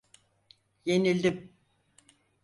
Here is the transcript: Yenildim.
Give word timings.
Yenildim. 0.85 1.37